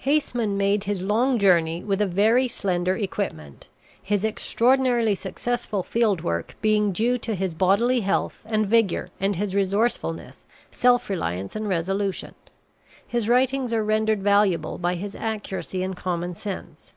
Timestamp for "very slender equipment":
2.06-3.70